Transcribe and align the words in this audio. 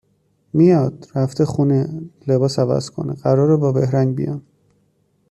میاد، 0.53 1.07
رفته 1.15 1.45
خونه، 1.45 2.01
لباس 2.27 2.59
عوض 2.59 2.89
کنه؛ 2.91 3.21
قراره 3.21 3.55
با 3.55 3.71
بهرنگ 3.71 4.15
بیان 4.15 4.41